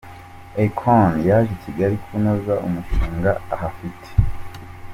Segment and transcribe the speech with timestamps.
[0.63, 4.07] Akon yaje i Kigali kunoza umushinga ahafite.